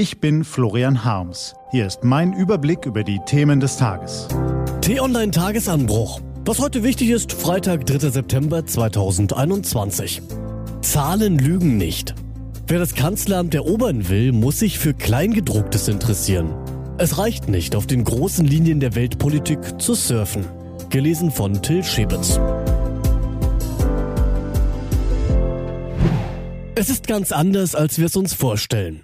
Ich 0.00 0.18
bin 0.18 0.44
Florian 0.44 1.04
Harms. 1.04 1.54
Hier 1.72 1.86
ist 1.86 2.04
mein 2.04 2.32
Überblick 2.32 2.86
über 2.86 3.04
die 3.04 3.20
Themen 3.26 3.60
des 3.60 3.76
Tages. 3.76 4.28
T-Online 4.80 5.30
Tagesanbruch. 5.30 6.22
Was 6.46 6.58
heute 6.58 6.82
wichtig 6.82 7.10
ist, 7.10 7.34
Freitag, 7.34 7.84
3. 7.84 8.08
September 8.08 8.64
2021. 8.64 10.22
Zahlen 10.80 11.38
lügen 11.38 11.76
nicht. 11.76 12.14
Wer 12.66 12.78
das 12.78 12.94
Kanzleramt 12.94 13.54
erobern 13.54 14.08
will, 14.08 14.32
muss 14.32 14.60
sich 14.60 14.78
für 14.78 14.94
Kleingedrucktes 14.94 15.86
interessieren. 15.88 16.54
Es 16.96 17.18
reicht 17.18 17.50
nicht, 17.50 17.76
auf 17.76 17.86
den 17.86 18.02
großen 18.04 18.46
Linien 18.46 18.80
der 18.80 18.94
Weltpolitik 18.94 19.82
zu 19.82 19.92
surfen. 19.92 20.46
Gelesen 20.88 21.30
von 21.30 21.60
Till 21.60 21.84
Schäbitz. 21.84 22.40
Es 26.74 26.88
ist 26.88 27.06
ganz 27.06 27.32
anders, 27.32 27.74
als 27.74 27.98
wir 27.98 28.06
es 28.06 28.16
uns 28.16 28.32
vorstellen. 28.32 29.02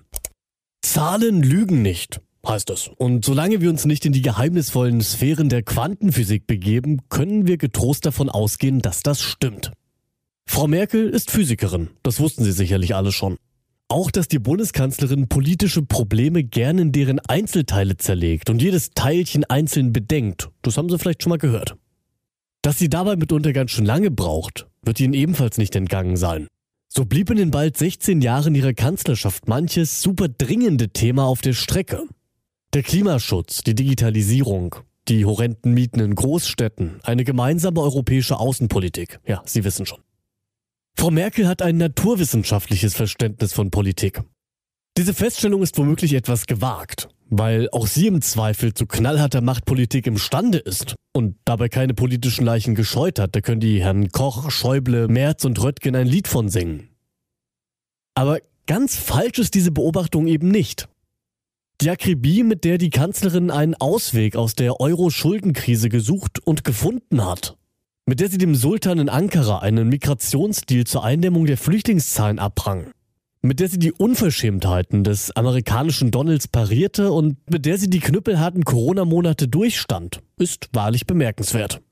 Zahlen 0.97 1.43
lügen 1.43 1.83
nicht, 1.83 2.23
heißt 2.49 2.71
es. 2.71 2.89
Und 2.96 3.23
solange 3.23 3.61
wir 3.61 3.68
uns 3.68 3.85
nicht 3.85 4.07
in 4.07 4.14
die 4.14 4.23
geheimnisvollen 4.23 5.03
Sphären 5.03 5.50
der 5.50 5.63
Quantenphysik 5.63 6.46
begeben, 6.46 7.03
können 7.11 7.46
wir 7.46 7.59
getrost 7.59 8.07
davon 8.07 8.31
ausgehen, 8.31 8.81
dass 8.81 9.03
das 9.03 9.21
stimmt. 9.21 9.73
Frau 10.46 10.67
Merkel 10.67 11.11
ist 11.11 11.31
Physikerin, 11.31 11.90
das 12.03 12.18
wussten 12.18 12.45
Sie 12.45 12.53
sicherlich 12.53 12.95
alle 12.95 13.13
schon. 13.13 13.37
Auch, 13.89 14.11
dass 14.11 14.27
die 14.27 14.39
Bundeskanzlerin 14.39 15.29
politische 15.29 15.82
Probleme 15.82 16.43
gern 16.45 16.79
in 16.79 16.93
deren 16.93 17.18
Einzelteile 17.18 17.99
zerlegt 17.99 18.49
und 18.49 18.63
jedes 18.63 18.93
Teilchen 18.93 19.45
einzeln 19.45 19.93
bedenkt, 19.93 20.49
das 20.63 20.79
haben 20.79 20.89
Sie 20.89 20.99
vielleicht 20.99 21.23
schon 21.23 21.29
mal 21.29 21.37
gehört. 21.37 21.76
Dass 22.63 22.79
sie 22.79 22.89
dabei 22.89 23.17
mitunter 23.17 23.53
ganz 23.53 23.71
schön 23.73 23.85
lange 23.85 24.11
braucht, 24.11 24.67
wird 24.81 24.99
Ihnen 24.99 25.13
ebenfalls 25.13 25.59
nicht 25.59 25.76
entgangen 25.76 26.17
sein. 26.17 26.46
So 26.96 27.05
blieb 27.05 27.29
in 27.29 27.36
den 27.36 27.50
bald 27.50 27.77
16 27.77 28.23
Jahren 28.23 28.55
ihrer 28.55 28.73
Kanzlerschaft 28.73 29.49
manches 29.49 30.00
super 30.00 30.29
dringende 30.29 30.89
Thema 30.89 31.27
auf 31.27 31.43
der 31.43 31.53
Strecke. 31.53 32.05
Der 32.73 32.83
Klimaschutz, 32.83 33.62
die 33.62 33.75
Digitalisierung, 33.75 34.77
die 35.07 35.27
horrenden 35.27 35.75
Mieten 35.75 36.01
in 36.01 36.15
Großstädten, 36.15 37.01
eine 37.03 37.25
gemeinsame 37.25 37.83
europäische 37.83 38.39
Außenpolitik. 38.39 39.20
Ja, 39.27 39.43
Sie 39.45 39.62
wissen 39.65 39.85
schon. 39.85 40.01
Frau 40.97 41.11
Merkel 41.11 41.47
hat 41.47 41.61
ein 41.61 41.77
naturwissenschaftliches 41.77 42.95
Verständnis 42.95 43.53
von 43.53 43.70
Politik. 43.70 44.23
Diese 44.97 45.13
Feststellung 45.13 45.63
ist 45.63 45.77
womöglich 45.77 46.15
etwas 46.15 46.47
gewagt, 46.47 47.11
weil 47.29 47.69
auch 47.73 47.87
sie 47.87 48.07
im 48.07 48.23
Zweifel 48.23 48.73
zu 48.73 48.87
knallharter 48.87 49.42
Machtpolitik 49.42 50.07
imstande 50.07 50.57
ist 50.57 50.95
und 51.13 51.37
dabei 51.45 51.69
keine 51.69 51.92
politischen 51.92 52.47
Leichen 52.47 52.75
gescheut 52.75 53.19
hat. 53.19 53.37
Da 53.37 53.42
können 53.42 53.61
die 53.61 53.83
Herren 53.83 54.09
Koch, 54.09 54.51
Schäuble, 54.51 55.09
Merz 55.09 55.45
und 55.45 55.63
Röttgen 55.63 55.95
ein 55.95 56.07
Lied 56.07 56.27
von 56.27 56.48
singen. 56.48 56.95
Aber 58.17 58.41
ganz 58.67 58.97
falsch 58.97 59.39
ist 59.39 59.55
diese 59.55 59.70
Beobachtung 59.70 60.27
eben 60.27 60.48
nicht. 60.48 60.89
Die 61.83 61.91
Akribie, 61.91 62.42
mit 62.42 62.64
der 62.64 62.78
die 62.78 62.89
Kanzlerin 62.89 63.50
einen 63.50 63.75
Ausweg 63.75 64.36
aus 64.36 64.55
der 64.55 64.81
Euro-Schuldenkrise 64.81 65.91
gesucht 65.91 66.39
und 66.39 66.64
gefunden 66.64 67.23
hat, 67.23 67.58
mit 68.06 68.20
der 68.20 68.31
sie 68.31 68.39
dem 68.39 68.55
Sultan 68.55 68.98
in 68.98 69.11
Ankara 69.11 69.58
einen 69.58 69.89
Migrationsdeal 69.91 70.84
zur 70.84 71.05
Eindämmung 71.05 71.45
der 71.45 71.58
Flüchtlingszahlen 71.58 72.39
abrang, 72.39 72.91
mit 73.42 73.61
der 73.61 73.69
sie 73.69 73.78
die 73.78 73.92
Unverschämtheiten 73.92 75.05
des 75.05 75.36
amerikanischen 75.36 76.11
Donalds 76.11 76.48
parierte 76.48 77.12
und 77.12 77.36
mit 77.51 77.67
der 77.67 77.77
sie 77.77 77.91
die 77.91 78.01
knüppelharten 78.01 78.64
Corona-Monate 78.64 79.47
durchstand, 79.47 80.23
ist 80.39 80.70
wahrlich 80.73 81.06
bemerkenswert. 81.06 81.83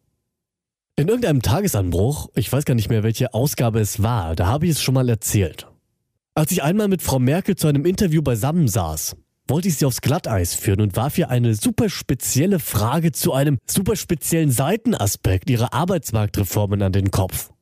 In 0.97 1.09
irgendeinem 1.09 1.43
Tagesanbruch, 1.43 2.31
ich 2.35 2.51
weiß 2.51 2.65
gar 2.65 2.75
nicht 2.75 2.89
mehr, 2.89 3.03
welche 3.03 3.35
Ausgabe 3.35 3.81
es 3.81 4.03
war, 4.03 4.35
da 4.35 4.47
habe 4.47 4.65
ich 4.65 4.73
es 4.73 4.81
schon 4.81 4.95
mal 4.95 5.11
erzählt. 5.11 5.67
Als 6.37 6.51
ich 6.51 6.65
einmal 6.65 6.89
mit 6.89 7.01
Frau 7.01 7.21
Merkel 7.21 7.55
zu 7.55 7.69
einem 7.69 7.85
Interview 7.85 8.21
beisammen 8.21 8.67
saß, 8.67 9.15
wollte 9.47 9.69
ich 9.69 9.77
sie 9.77 9.85
aufs 9.85 10.01
Glatteis 10.01 10.55
führen 10.55 10.81
und 10.81 10.97
warf 10.97 11.17
ihr 11.17 11.31
eine 11.31 11.55
super 11.55 11.89
spezielle 11.89 12.59
Frage 12.59 13.13
zu 13.13 13.33
einem 13.33 13.59
super 13.67 13.95
speziellen 13.95 14.51
Seitenaspekt 14.51 15.49
ihrer 15.49 15.73
Arbeitsmarktreformen 15.73 16.83
an 16.83 16.91
den 16.91 17.13
Kopf. 17.13 17.53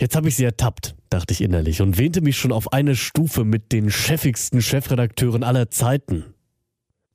Jetzt 0.00 0.14
habe 0.14 0.28
ich 0.28 0.36
sie 0.36 0.44
ertappt, 0.44 0.94
dachte 1.10 1.32
ich 1.32 1.40
innerlich 1.40 1.82
und 1.82 1.98
wähnte 1.98 2.20
mich 2.20 2.36
schon 2.36 2.52
auf 2.52 2.72
eine 2.72 2.94
Stufe 2.94 3.44
mit 3.44 3.72
den 3.72 3.90
chefigsten 3.90 4.62
Chefredakteuren 4.62 5.42
aller 5.42 5.70
Zeiten. 5.70 6.24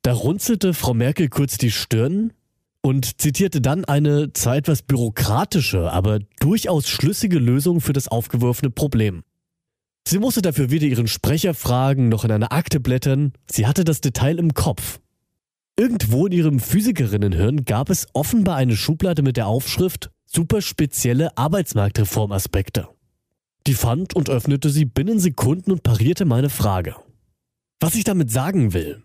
Da 0.02 0.12
runzelte 0.12 0.74
Frau 0.74 0.92
Merkel 0.92 1.30
kurz 1.30 1.56
die 1.56 1.70
Stirn 1.70 2.34
und 2.82 3.22
zitierte 3.22 3.62
dann 3.62 3.86
eine 3.86 4.34
zwar 4.34 4.56
etwas 4.56 4.82
bürokratische, 4.82 5.90
aber 5.90 6.18
durchaus 6.40 6.88
schlüssige 6.88 7.38
Lösung 7.38 7.80
für 7.80 7.94
das 7.94 8.08
aufgeworfene 8.08 8.70
Problem. 8.70 9.22
Sie 10.06 10.18
musste 10.18 10.42
dafür 10.42 10.70
weder 10.70 10.86
ihren 10.86 11.06
Sprecher 11.06 11.54
fragen 11.54 12.08
noch 12.08 12.24
in 12.24 12.32
eine 12.32 12.50
Akte 12.50 12.80
blättern, 12.80 13.32
sie 13.50 13.66
hatte 13.66 13.84
das 13.84 14.00
Detail 14.00 14.38
im 14.38 14.54
Kopf. 14.54 15.00
Irgendwo 15.78 16.26
in 16.26 16.32
ihrem 16.32 16.60
Physikerinnenhirn 16.60 17.64
gab 17.64 17.90
es 17.90 18.06
offenbar 18.12 18.56
eine 18.56 18.76
Schublade 18.76 19.22
mit 19.22 19.36
der 19.36 19.46
Aufschrift 19.46 20.10
super 20.26 20.62
spezielle 20.62 21.36
Arbeitsmarktreformaspekte. 21.36 22.88
Die 23.66 23.74
fand 23.74 24.14
und 24.14 24.30
öffnete 24.30 24.70
sie 24.70 24.84
binnen 24.84 25.18
Sekunden 25.18 25.72
und 25.72 25.82
parierte 25.82 26.24
meine 26.24 26.50
Frage. 26.50 26.96
Was 27.80 27.94
ich 27.94 28.04
damit 28.04 28.30
sagen 28.30 28.72
will. 28.72 29.02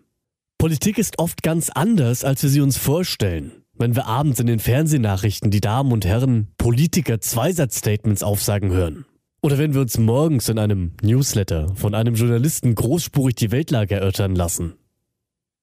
Politik 0.58 0.98
ist 0.98 1.18
oft 1.18 1.42
ganz 1.42 1.70
anders, 1.70 2.24
als 2.24 2.42
wir 2.42 2.50
sie 2.50 2.60
uns 2.60 2.76
vorstellen. 2.76 3.52
Wenn 3.74 3.94
wir 3.94 4.06
abends 4.06 4.40
in 4.40 4.46
den 4.46 4.58
Fernsehnachrichten 4.58 5.50
die 5.50 5.60
Damen 5.60 5.92
und 5.92 6.06
Herren 6.06 6.48
Politiker 6.56 7.20
Zweisatzstatements 7.20 8.22
aufsagen 8.22 8.70
hören. 8.70 9.04
Oder 9.42 9.58
wenn 9.58 9.74
wir 9.74 9.80
uns 9.80 9.98
morgens 9.98 10.48
in 10.48 10.58
einem 10.58 10.92
Newsletter 11.02 11.74
von 11.74 11.94
einem 11.94 12.14
Journalisten 12.14 12.74
großspurig 12.74 13.36
die 13.36 13.52
Weltlage 13.52 13.94
erörtern 13.94 14.34
lassen. 14.34 14.74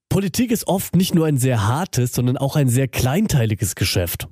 Politik 0.10 0.52
ist 0.52 0.68
oft 0.68 0.96
nicht 0.96 1.16
nur 1.16 1.26
ein 1.26 1.38
sehr 1.38 1.68
hartes, 1.68 2.14
sondern 2.14 2.38
auch 2.38 2.56
ein 2.56 2.70
sehr 2.70 2.88
kleinteiliges 2.88 3.76
Geschäft. 3.76 4.28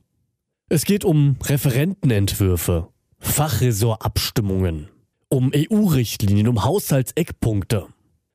Es 0.69 0.85
geht 0.85 1.03
um 1.03 1.37
Referentenentwürfe, 1.43 2.89
Fachresortabstimmungen, 3.17 4.89
um 5.27 5.51
EU-Richtlinien, 5.55 6.47
um 6.47 6.63
Haushaltseckpunkte, 6.63 7.87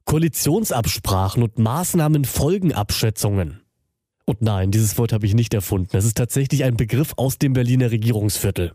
Koalitionsabsprachen 0.04 1.42
und 1.42 1.58
Maßnahmenfolgenabschätzungen. 1.58 3.60
Und 4.24 4.42
nein, 4.42 4.72
dieses 4.72 4.98
Wort 4.98 5.12
habe 5.12 5.24
ich 5.24 5.34
nicht 5.34 5.54
erfunden. 5.54 5.96
Es 5.96 6.04
ist 6.04 6.16
tatsächlich 6.16 6.64
ein 6.64 6.76
Begriff 6.76 7.12
aus 7.16 7.38
dem 7.38 7.52
Berliner 7.52 7.92
Regierungsviertel. 7.92 8.72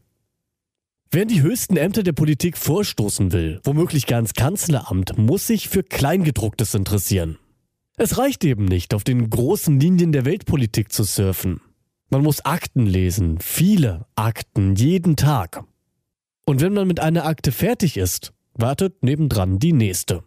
Wer 1.13 1.23
in 1.23 1.27
die 1.27 1.41
höchsten 1.41 1.75
Ämter 1.75 2.03
der 2.03 2.13
Politik 2.13 2.57
vorstoßen 2.57 3.33
will, 3.33 3.59
womöglich 3.65 4.07
gar 4.07 4.19
ins 4.19 4.33
Kanzleramt, 4.33 5.17
muss 5.17 5.45
sich 5.45 5.67
für 5.67 5.83
Kleingedrucktes 5.83 6.73
interessieren. 6.73 7.37
Es 7.97 8.17
reicht 8.17 8.45
eben 8.45 8.63
nicht, 8.63 8.93
auf 8.93 9.03
den 9.03 9.29
großen 9.29 9.77
Linien 9.77 10.13
der 10.13 10.23
Weltpolitik 10.23 10.93
zu 10.93 11.03
surfen. 11.03 11.59
Man 12.09 12.23
muss 12.23 12.45
Akten 12.45 12.85
lesen, 12.85 13.39
viele 13.41 14.05
Akten, 14.15 14.75
jeden 14.75 15.17
Tag. 15.17 15.65
Und 16.45 16.61
wenn 16.61 16.71
man 16.73 16.87
mit 16.87 17.01
einer 17.01 17.25
Akte 17.25 17.51
fertig 17.51 17.97
ist, 17.97 18.31
wartet 18.53 19.03
nebendran 19.03 19.59
die 19.59 19.73
nächste. 19.73 20.23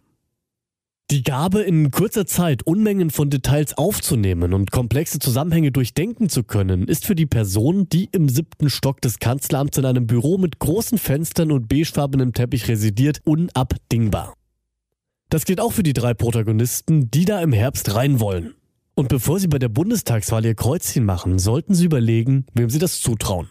Die 1.11 1.21
Gabe, 1.21 1.61
in 1.61 1.91
kurzer 1.91 2.25
Zeit 2.25 2.63
Unmengen 2.63 3.11
von 3.11 3.29
Details 3.29 3.77
aufzunehmen 3.77 4.55
und 4.55 4.71
komplexe 4.71 5.19
Zusammenhänge 5.19 5.71
durchdenken 5.71 6.29
zu 6.29 6.43
können, 6.43 6.87
ist 6.87 7.05
für 7.05 7.13
die 7.13 7.27
Person, 7.27 7.87
die 7.87 8.09
im 8.11 8.27
siebten 8.27 8.71
Stock 8.71 9.01
des 9.01 9.19
Kanzleramts 9.19 9.77
in 9.77 9.85
einem 9.85 10.07
Büro 10.07 10.39
mit 10.39 10.57
großen 10.57 10.97
Fenstern 10.97 11.51
und 11.51 11.69
beigefarbenem 11.69 12.33
Teppich 12.33 12.67
residiert, 12.67 13.21
unabdingbar. 13.23 14.33
Das 15.29 15.45
gilt 15.45 15.61
auch 15.61 15.73
für 15.73 15.83
die 15.83 15.93
drei 15.93 16.15
Protagonisten, 16.15 17.11
die 17.11 17.25
da 17.25 17.39
im 17.39 17.53
Herbst 17.53 17.93
rein 17.93 18.19
wollen. 18.19 18.55
Und 18.95 19.07
bevor 19.07 19.39
Sie 19.39 19.47
bei 19.47 19.59
der 19.59 19.69
Bundestagswahl 19.69 20.43
Ihr 20.43 20.55
Kreuzchen 20.55 21.05
machen, 21.05 21.37
sollten 21.37 21.75
Sie 21.75 21.85
überlegen, 21.85 22.47
wem 22.55 22.71
Sie 22.71 22.79
das 22.79 22.99
zutrauen. 23.01 23.49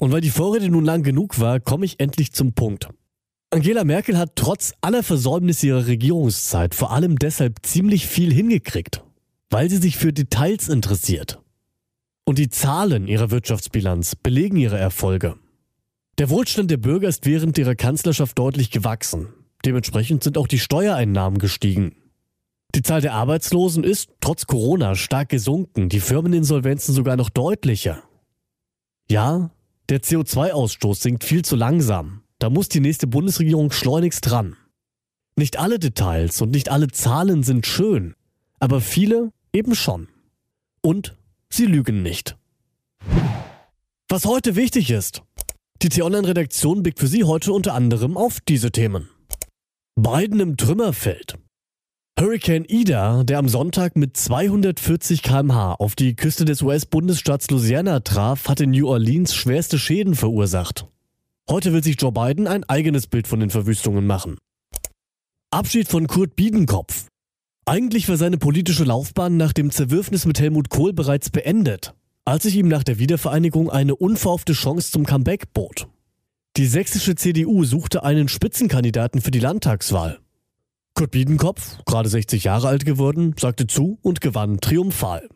Und 0.00 0.12
weil 0.12 0.22
die 0.22 0.30
Vorrede 0.30 0.70
nun 0.70 0.86
lang 0.86 1.02
genug 1.02 1.40
war, 1.40 1.60
komme 1.60 1.84
ich 1.84 2.00
endlich 2.00 2.32
zum 2.32 2.54
Punkt. 2.54 2.88
Angela 3.50 3.84
Merkel 3.84 4.18
hat 4.18 4.36
trotz 4.36 4.74
aller 4.82 5.02
Versäumnisse 5.02 5.68
ihrer 5.68 5.86
Regierungszeit 5.86 6.74
vor 6.74 6.92
allem 6.92 7.18
deshalb 7.18 7.64
ziemlich 7.64 8.06
viel 8.06 8.30
hingekriegt, 8.30 9.02
weil 9.48 9.70
sie 9.70 9.78
sich 9.78 9.96
für 9.96 10.12
Details 10.12 10.68
interessiert. 10.68 11.40
Und 12.26 12.36
die 12.36 12.50
Zahlen 12.50 13.08
ihrer 13.08 13.30
Wirtschaftsbilanz 13.30 14.16
belegen 14.16 14.58
ihre 14.58 14.76
Erfolge. 14.76 15.36
Der 16.18 16.28
Wohlstand 16.28 16.70
der 16.70 16.76
Bürger 16.76 17.08
ist 17.08 17.24
während 17.24 17.56
ihrer 17.56 17.74
Kanzlerschaft 17.74 18.38
deutlich 18.38 18.70
gewachsen. 18.70 19.28
Dementsprechend 19.64 20.22
sind 20.22 20.36
auch 20.36 20.46
die 20.46 20.58
Steuereinnahmen 20.58 21.38
gestiegen. 21.38 21.96
Die 22.74 22.82
Zahl 22.82 23.00
der 23.00 23.14
Arbeitslosen 23.14 23.82
ist 23.82 24.10
trotz 24.20 24.44
Corona 24.44 24.94
stark 24.94 25.30
gesunken, 25.30 25.88
die 25.88 26.00
Firmeninsolvenzen 26.00 26.94
sogar 26.94 27.16
noch 27.16 27.30
deutlicher. 27.30 28.02
Ja, 29.10 29.50
der 29.88 30.02
CO2-Ausstoß 30.02 31.00
sinkt 31.00 31.24
viel 31.24 31.46
zu 31.46 31.56
langsam. 31.56 32.20
Da 32.38 32.50
muss 32.50 32.68
die 32.68 32.80
nächste 32.80 33.06
Bundesregierung 33.06 33.72
schleunigst 33.72 34.28
dran. 34.30 34.56
Nicht 35.36 35.58
alle 35.58 35.78
Details 35.78 36.40
und 36.40 36.50
nicht 36.50 36.68
alle 36.68 36.88
Zahlen 36.88 37.42
sind 37.42 37.66
schön, 37.66 38.14
aber 38.60 38.80
viele 38.80 39.32
eben 39.52 39.74
schon. 39.74 40.08
Und 40.80 41.16
sie 41.50 41.66
lügen 41.66 42.02
nicht. 42.02 42.36
Was 44.08 44.24
heute 44.24 44.56
wichtig 44.56 44.90
ist. 44.90 45.22
Die 45.82 45.88
T-Online-Redaktion 45.88 46.82
blickt 46.82 46.98
für 46.98 47.06
Sie 47.06 47.24
heute 47.24 47.52
unter 47.52 47.74
anderem 47.74 48.16
auf 48.16 48.40
diese 48.40 48.72
Themen. 48.72 49.08
Biden 49.94 50.40
im 50.40 50.56
Trümmerfeld. 50.56 51.38
Hurricane 52.18 52.64
Ida, 52.68 53.22
der 53.22 53.38
am 53.38 53.48
Sonntag 53.48 53.94
mit 53.94 54.16
240 54.16 55.22
km/h 55.22 55.74
auf 55.74 55.94
die 55.94 56.16
Küste 56.16 56.44
des 56.44 56.62
US-Bundesstaats 56.62 57.48
Louisiana 57.50 58.00
traf, 58.00 58.48
hat 58.48 58.60
in 58.60 58.70
New 58.70 58.88
Orleans 58.88 59.34
schwerste 59.34 59.78
Schäden 59.78 60.16
verursacht. 60.16 60.88
Heute 61.50 61.72
will 61.72 61.82
sich 61.82 61.96
Joe 61.98 62.12
Biden 62.12 62.46
ein 62.46 62.64
eigenes 62.64 63.06
Bild 63.06 63.26
von 63.26 63.40
den 63.40 63.48
Verwüstungen 63.48 64.06
machen. 64.06 64.36
Abschied 65.50 65.88
von 65.88 66.06
Kurt 66.06 66.36
Biedenkopf. 66.36 67.06
Eigentlich 67.64 68.06
war 68.10 68.18
seine 68.18 68.36
politische 68.36 68.84
Laufbahn 68.84 69.38
nach 69.38 69.54
dem 69.54 69.70
Zerwürfnis 69.70 70.26
mit 70.26 70.38
Helmut 70.40 70.68
Kohl 70.68 70.92
bereits 70.92 71.30
beendet, 71.30 71.94
als 72.26 72.42
sich 72.42 72.54
ihm 72.54 72.68
nach 72.68 72.84
der 72.84 72.98
Wiedervereinigung 72.98 73.70
eine 73.70 73.96
unverhoffte 73.96 74.52
Chance 74.52 74.90
zum 74.90 75.06
Comeback 75.06 75.54
bot. 75.54 75.88
Die 76.58 76.66
sächsische 76.66 77.14
CDU 77.14 77.64
suchte 77.64 78.02
einen 78.02 78.28
Spitzenkandidaten 78.28 79.22
für 79.22 79.30
die 79.30 79.40
Landtagswahl. 79.40 80.18
Kurt 80.92 81.12
Biedenkopf, 81.12 81.78
gerade 81.86 82.10
60 82.10 82.44
Jahre 82.44 82.68
alt 82.68 82.84
geworden, 82.84 83.34
sagte 83.38 83.66
zu 83.66 83.98
und 84.02 84.20
gewann 84.20 84.60
triumphal. 84.60 85.26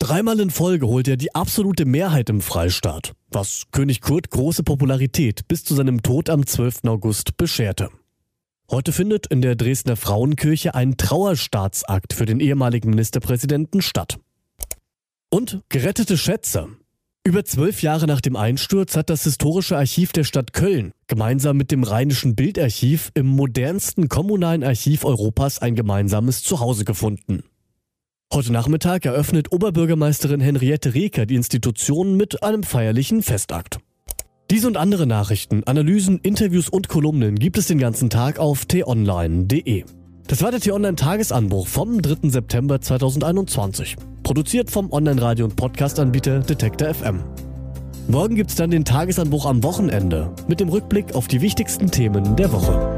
Dreimal 0.00 0.40
in 0.40 0.50
Folge 0.50 0.88
holte 0.88 1.12
er 1.12 1.16
die 1.16 1.34
absolute 1.36 1.84
Mehrheit 1.84 2.28
im 2.28 2.40
Freistaat, 2.40 3.12
was 3.30 3.64
König 3.72 4.00
Kurt 4.00 4.30
große 4.30 4.62
Popularität 4.62 5.46
bis 5.48 5.64
zu 5.64 5.74
seinem 5.74 6.02
Tod 6.02 6.30
am 6.30 6.46
12. 6.46 6.84
August 6.86 7.36
bescherte. 7.36 7.90
Heute 8.70 8.92
findet 8.92 9.26
in 9.26 9.40
der 9.40 9.56
Dresdner 9.56 9.96
Frauenkirche 9.96 10.74
ein 10.74 10.96
Trauerstaatsakt 10.96 12.12
für 12.12 12.26
den 12.26 12.40
ehemaligen 12.40 12.90
Ministerpräsidenten 12.90 13.80
statt. 13.80 14.18
Und 15.30 15.62
gerettete 15.68 16.16
Schätze. 16.16 16.68
Über 17.24 17.44
zwölf 17.44 17.82
Jahre 17.82 18.06
nach 18.06 18.20
dem 18.20 18.36
Einsturz 18.36 18.96
hat 18.96 19.10
das 19.10 19.24
Historische 19.24 19.76
Archiv 19.76 20.12
der 20.12 20.24
Stadt 20.24 20.52
Köln 20.52 20.92
gemeinsam 21.08 21.56
mit 21.56 21.70
dem 21.70 21.82
Rheinischen 21.82 22.34
Bildarchiv 22.34 23.10
im 23.14 23.26
modernsten 23.26 24.08
kommunalen 24.08 24.64
Archiv 24.64 25.04
Europas 25.04 25.58
ein 25.58 25.74
gemeinsames 25.74 26.42
Zuhause 26.42 26.84
gefunden. 26.84 27.44
Heute 28.30 28.52
Nachmittag 28.52 29.06
eröffnet 29.06 29.52
Oberbürgermeisterin 29.52 30.40
Henriette 30.40 30.92
Reker 30.92 31.24
die 31.24 31.34
Institution 31.34 32.14
mit 32.14 32.42
einem 32.42 32.62
feierlichen 32.62 33.22
Festakt. 33.22 33.78
Diese 34.50 34.66
und 34.66 34.76
andere 34.76 35.06
Nachrichten, 35.06 35.64
Analysen, 35.64 36.18
Interviews 36.18 36.68
und 36.68 36.88
Kolumnen 36.88 37.36
gibt 37.36 37.56
es 37.56 37.68
den 37.68 37.78
ganzen 37.78 38.10
Tag 38.10 38.38
auf 38.38 38.66
t-online.de. 38.66 39.84
Das 40.26 40.42
war 40.42 40.50
der 40.50 40.60
T-Online-Tagesanbruch 40.60 41.66
vom 41.66 42.02
3. 42.02 42.28
September 42.28 42.82
2021. 42.82 43.96
Produziert 44.22 44.70
vom 44.70 44.92
Online-Radio- 44.92 45.46
und 45.46 45.56
Podcast-Anbieter 45.56 46.40
Detektor 46.40 46.92
FM. 46.92 47.24
Morgen 48.08 48.34
gibt 48.34 48.50
es 48.50 48.56
dann 48.56 48.70
den 48.70 48.84
Tagesanbruch 48.84 49.46
am 49.46 49.62
Wochenende 49.62 50.34
mit 50.48 50.60
dem 50.60 50.68
Rückblick 50.68 51.14
auf 51.14 51.28
die 51.28 51.40
wichtigsten 51.40 51.90
Themen 51.90 52.36
der 52.36 52.52
Woche. 52.52 52.97